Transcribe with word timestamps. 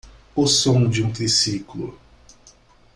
O 0.35 0.47
som 0.47 0.89
de 0.89 1.03
um 1.03 1.11
triciclo 1.13 1.95